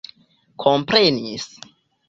[0.63, 1.47] komprenis